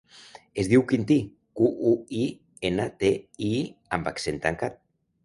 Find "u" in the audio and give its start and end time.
1.89-1.91